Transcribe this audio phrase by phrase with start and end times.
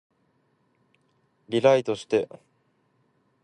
[1.47, 2.27] リライトして